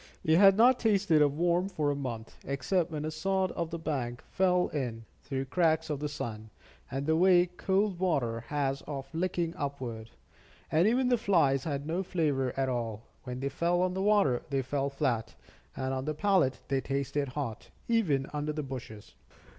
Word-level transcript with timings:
They 0.25 0.33
had 0.33 0.57
not 0.57 0.79
tasted 0.79 1.21
a 1.21 1.27
worm 1.27 1.69
for 1.69 1.91
a 1.91 1.95
month, 1.95 2.35
except 2.43 2.89
when 2.89 3.05
a 3.05 3.11
sod 3.11 3.51
of 3.51 3.69
the 3.69 3.77
bank 3.77 4.23
fell 4.31 4.67
in, 4.69 5.05
through 5.21 5.45
cracks 5.45 5.91
of 5.91 5.99
the 5.99 6.09
sun, 6.09 6.49
and 6.89 7.05
the 7.05 7.15
way 7.15 7.45
cold 7.45 7.99
water 7.99 8.39
has 8.47 8.81
of 8.87 9.13
licking 9.13 9.53
upward. 9.55 10.09
And 10.71 10.87
even 10.87 11.09
the 11.09 11.19
flies 11.19 11.65
had 11.65 11.85
no 11.85 12.01
flavor 12.01 12.51
at 12.57 12.67
all; 12.67 13.03
when 13.25 13.41
they 13.41 13.49
fell 13.49 13.83
on 13.83 13.93
the 13.93 14.01
water, 14.01 14.41
they 14.49 14.63
fell 14.63 14.89
flat, 14.89 15.35
and 15.77 15.93
on 15.93 16.05
the 16.05 16.15
palate 16.15 16.61
they 16.67 16.81
tasted 16.81 17.27
hot, 17.27 17.69
even 17.87 18.25
under 18.33 18.53
the 18.53 18.63
bushes. 18.63 19.13